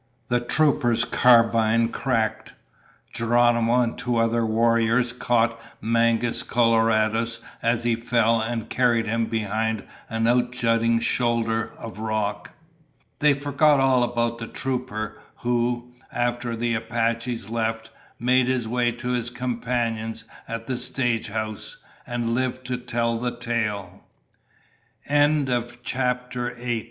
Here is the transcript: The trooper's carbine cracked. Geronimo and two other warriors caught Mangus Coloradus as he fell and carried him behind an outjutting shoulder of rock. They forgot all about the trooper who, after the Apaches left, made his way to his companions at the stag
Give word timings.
The 0.29 0.39
trooper's 0.39 1.05
carbine 1.05 1.89
cracked. 1.89 2.55
Geronimo 3.13 3.81
and 3.83 3.95
two 3.95 4.17
other 4.17 4.43
warriors 4.43 5.13
caught 5.13 5.61
Mangus 5.79 6.41
Coloradus 6.41 7.39
as 7.61 7.83
he 7.83 7.95
fell 7.95 8.41
and 8.41 8.67
carried 8.67 9.05
him 9.05 9.27
behind 9.27 9.85
an 10.09 10.25
outjutting 10.25 11.01
shoulder 11.01 11.71
of 11.77 11.99
rock. 11.99 12.49
They 13.19 13.35
forgot 13.35 13.79
all 13.79 14.01
about 14.01 14.39
the 14.39 14.47
trooper 14.47 15.19
who, 15.41 15.93
after 16.11 16.55
the 16.55 16.73
Apaches 16.73 17.51
left, 17.51 17.91
made 18.17 18.47
his 18.47 18.67
way 18.67 18.91
to 18.93 19.09
his 19.09 19.29
companions 19.29 20.23
at 20.47 20.65
the 20.65 20.77
stag 20.77 21.29